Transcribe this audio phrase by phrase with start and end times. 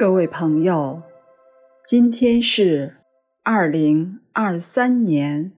[0.00, 1.02] 各位朋友，
[1.84, 2.96] 今天是
[3.42, 5.52] 二零二三年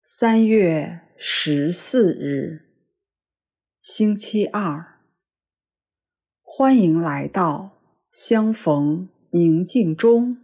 [0.00, 2.70] 三月十四日，
[3.82, 5.02] 星期二。
[6.40, 7.72] 欢迎来到
[8.10, 10.38] 相逢宁静中，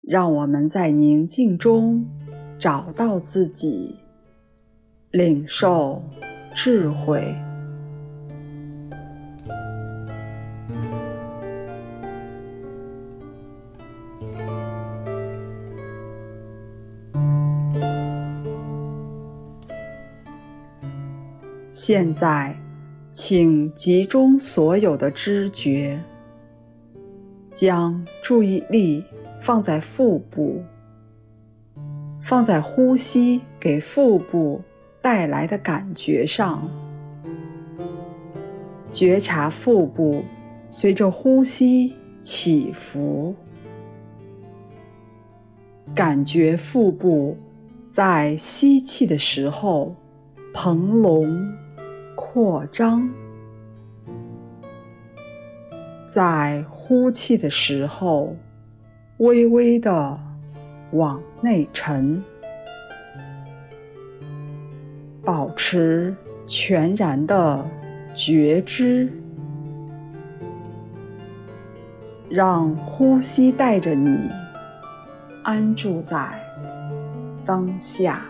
[0.00, 2.06] 让我们在宁静中
[2.58, 3.98] 找到自己，
[5.10, 6.02] 领受
[6.54, 7.36] 智慧。
[21.86, 22.58] 现在，
[23.10, 26.02] 请集中所有的知觉，
[27.52, 29.04] 将注意力
[29.38, 30.62] 放在腹部，
[32.22, 34.62] 放在呼吸给腹部
[35.02, 36.66] 带来的感觉上，
[38.90, 40.24] 觉察腹部
[40.66, 43.34] 随着呼吸起伏，
[45.94, 47.36] 感觉腹部
[47.86, 49.94] 在吸气的时候
[50.54, 51.46] 膨隆。
[52.34, 53.08] 扩张，
[56.04, 58.34] 在呼气的时候，
[59.18, 60.18] 微微的
[60.90, 62.20] 往内沉，
[65.22, 66.12] 保持
[66.44, 67.64] 全然的
[68.16, 69.08] 觉知，
[72.28, 74.28] 让呼吸带着你
[75.44, 76.18] 安住在
[77.44, 78.24] 当下。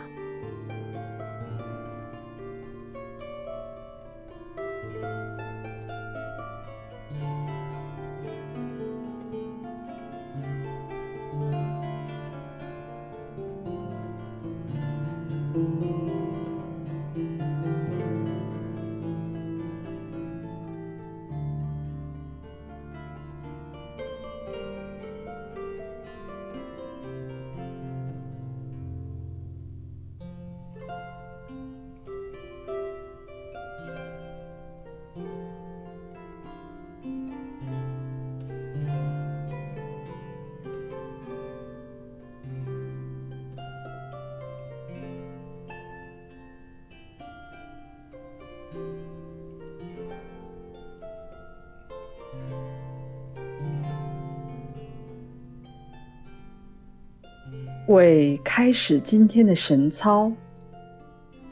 [57.89, 60.33] 为开始今天的神操，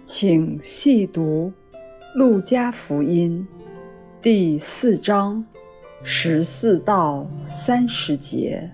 [0.00, 1.52] 请细读
[2.14, 3.46] 《路加福音》
[4.22, 5.44] 第四章
[6.02, 8.70] 十四到三十节，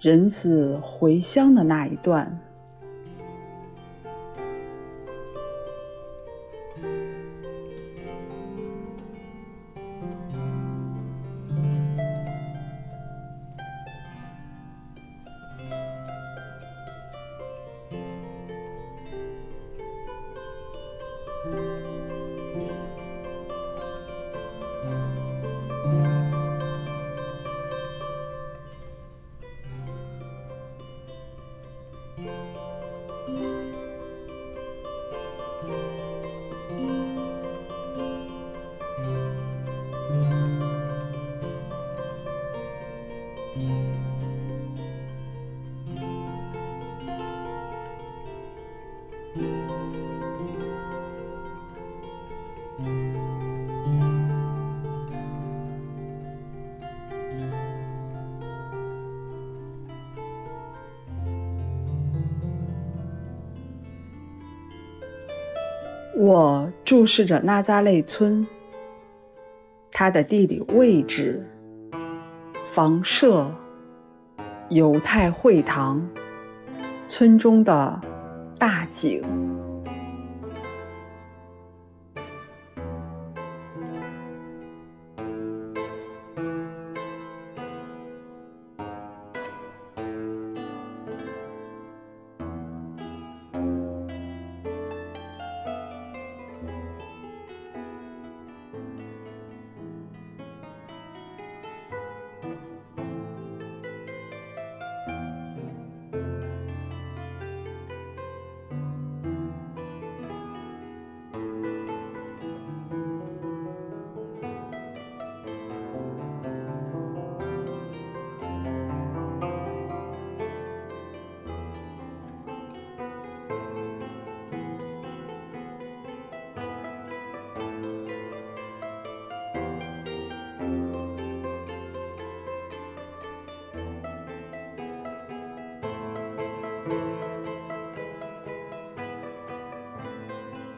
[0.00, 2.36] 人子回乡的那一段。
[66.22, 68.46] 我注视着纳匝肋村，
[70.00, 71.46] 它的地理位置、
[72.64, 73.50] 房舍、
[74.70, 76.08] 犹太会堂、
[77.04, 78.00] 村中的
[78.58, 79.22] 大井。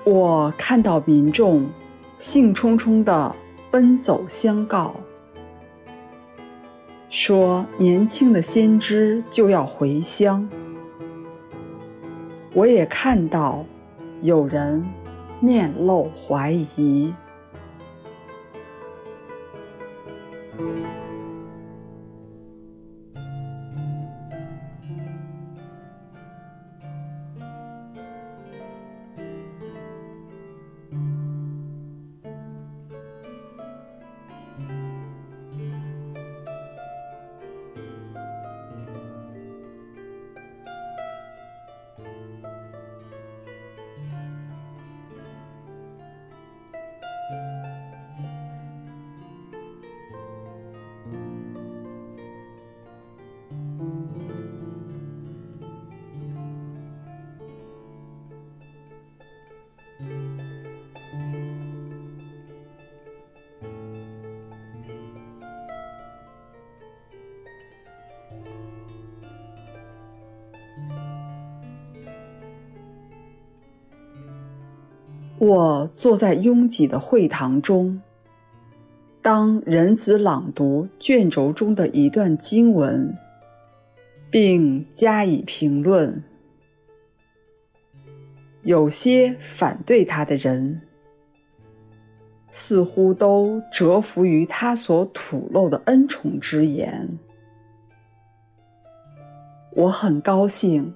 [0.05, 1.65] 我看到民众
[2.17, 3.37] 兴冲冲地
[3.71, 4.97] 奔走相告，
[7.09, 10.49] 说年轻的先知就要回乡。
[12.53, 13.65] 我也看到
[14.23, 14.85] 有人
[15.39, 17.15] 面露怀疑。
[75.43, 78.01] 我坐在拥挤的会堂中，
[79.21, 83.13] 当人子朗读卷轴中的一段经文，
[84.31, 86.23] 并加以评论。
[88.63, 90.81] 有些反对他的人，
[92.47, 97.19] 似乎都折服于他所吐露的恩宠之言。
[99.75, 100.95] 我很高兴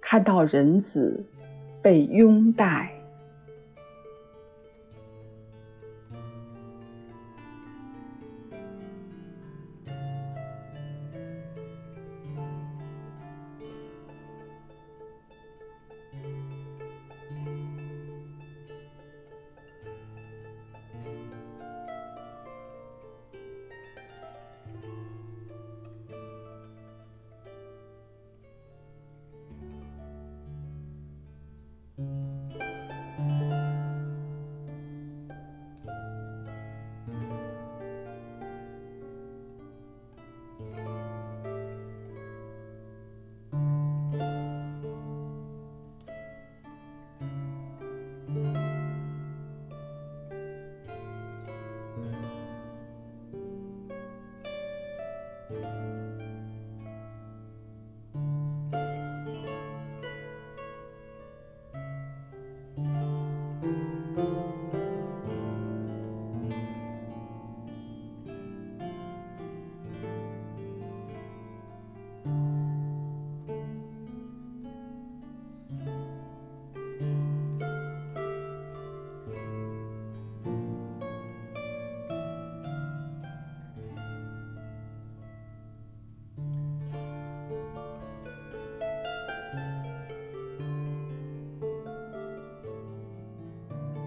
[0.00, 1.26] 看到人子
[1.82, 3.01] 被拥戴。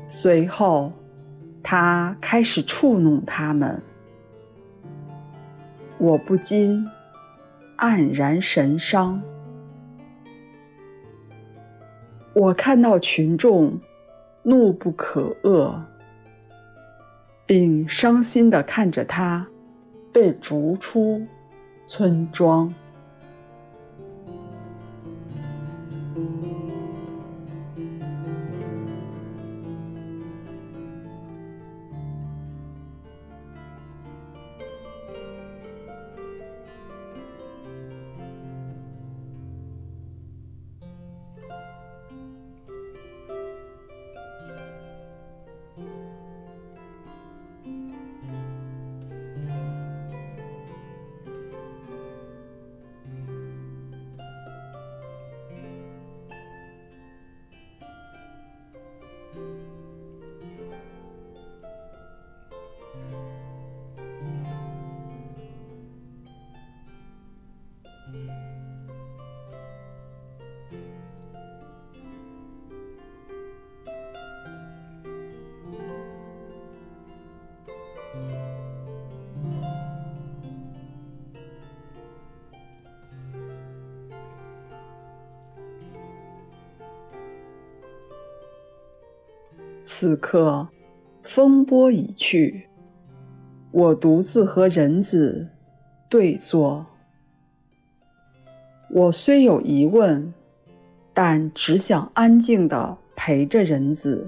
[0.08, 0.94] 随后，
[1.64, 3.82] 他开始触弄他们，
[5.98, 6.88] 我不禁
[7.78, 9.22] 黯然神伤。
[12.34, 13.80] 我看到群众
[14.44, 15.82] 怒不可遏，
[17.46, 19.48] 并伤心地看着他
[20.14, 21.26] 被逐出
[21.84, 22.72] 村庄。
[89.88, 90.68] 此刻，
[91.22, 92.68] 风波已去，
[93.70, 95.52] 我独自和人子
[96.10, 96.88] 对坐。
[98.90, 100.34] 我虽有疑问，
[101.14, 104.28] 但只想安静地陪着人子。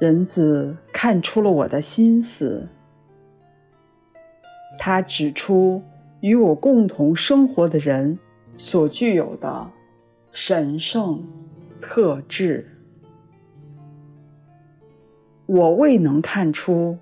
[0.00, 2.66] 人子看出了我的心思，
[4.78, 5.82] 他指出
[6.20, 8.18] 与我共同生活的人
[8.56, 9.70] 所具有的
[10.32, 11.22] 神圣
[11.82, 12.66] 特质。
[15.44, 16.96] 我未能看出，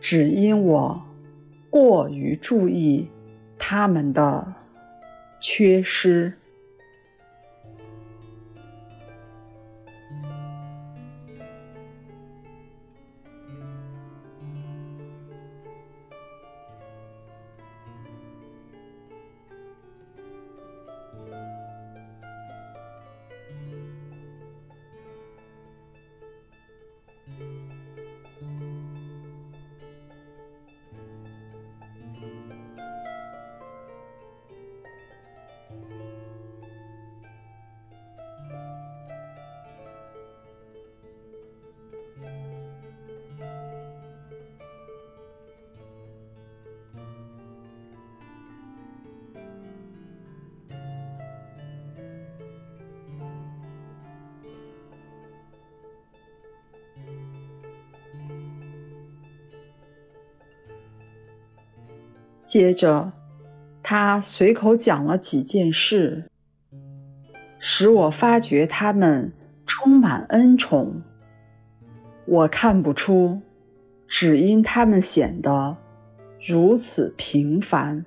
[0.00, 1.02] 只因我
[1.68, 3.10] 过于注意
[3.58, 4.54] 他们的
[5.38, 6.32] 缺失。
[62.52, 63.14] 接着，
[63.82, 66.28] 他随口讲了几件事，
[67.58, 69.32] 使我发觉他们
[69.64, 71.00] 充满恩宠。
[72.26, 73.40] 我看不出，
[74.06, 75.78] 只因他们显得
[76.46, 78.04] 如此平凡。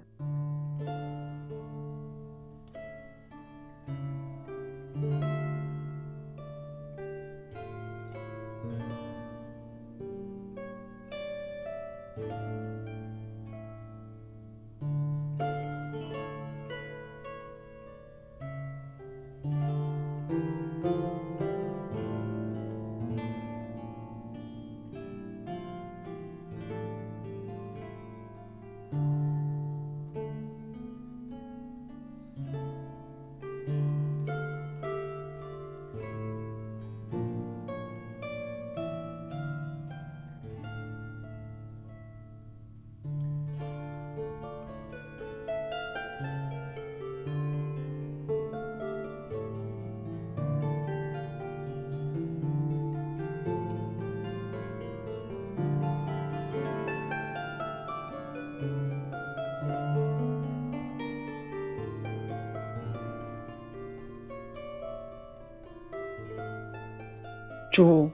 [67.75, 68.09] 主，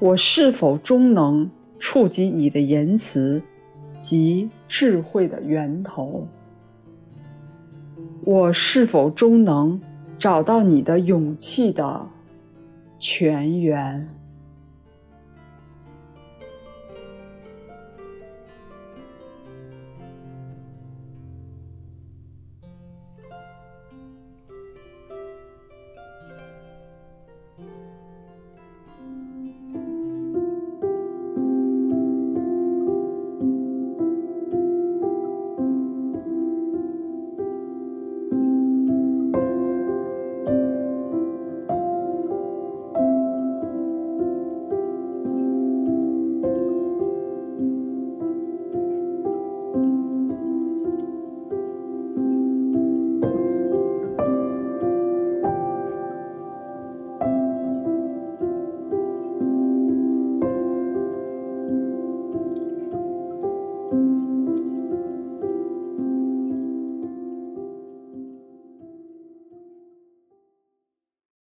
[0.00, 1.48] 我是否终能
[1.78, 3.40] 触及你的言辞
[3.96, 6.26] 及智慧的源头？
[8.24, 9.80] 我是否终能
[10.18, 12.08] 找到你的勇气的
[12.98, 14.08] 泉源？